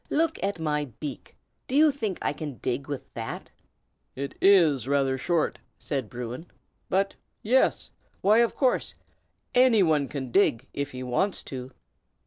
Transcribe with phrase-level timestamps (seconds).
[0.09, 1.35] "Look at my beak!
[1.67, 3.51] Do you think I can dig with that?"
[4.15, 6.47] "It is rather short," said Bruin;
[6.89, 7.91] "but yes!
[8.21, 8.95] why, of course,
[9.53, 11.69] any one can dig, if he wants to."